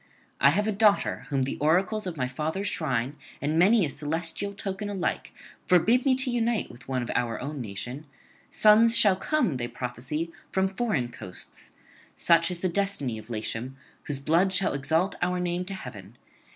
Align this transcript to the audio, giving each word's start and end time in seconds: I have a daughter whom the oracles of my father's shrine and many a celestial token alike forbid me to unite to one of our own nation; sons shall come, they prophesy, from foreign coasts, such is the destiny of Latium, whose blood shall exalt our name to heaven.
I 0.39 0.49
have 0.49 0.65
a 0.67 0.71
daughter 0.71 1.27
whom 1.29 1.43
the 1.43 1.59
oracles 1.59 2.07
of 2.07 2.17
my 2.17 2.27
father's 2.27 2.65
shrine 2.67 3.17
and 3.39 3.59
many 3.59 3.85
a 3.85 3.89
celestial 3.89 4.51
token 4.55 4.89
alike 4.89 5.31
forbid 5.67 6.05
me 6.07 6.15
to 6.15 6.31
unite 6.31 6.79
to 6.79 6.87
one 6.87 7.03
of 7.03 7.11
our 7.13 7.39
own 7.39 7.61
nation; 7.61 8.07
sons 8.49 8.97
shall 8.97 9.15
come, 9.15 9.57
they 9.57 9.67
prophesy, 9.67 10.31
from 10.51 10.69
foreign 10.73 11.09
coasts, 11.11 11.73
such 12.15 12.49
is 12.49 12.61
the 12.61 12.67
destiny 12.67 13.19
of 13.19 13.29
Latium, 13.29 13.77
whose 14.05 14.17
blood 14.17 14.51
shall 14.51 14.73
exalt 14.73 15.13
our 15.21 15.39
name 15.39 15.65
to 15.65 15.75
heaven. 15.75 16.17